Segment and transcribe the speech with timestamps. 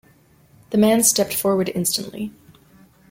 [0.71, 2.31] The man stepped forward instantly.